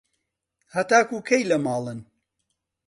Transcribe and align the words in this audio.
هەتاکوو 0.75 1.25
کەی 1.29 1.43
لە 1.51 1.57
ماڵن؟ 1.65 1.99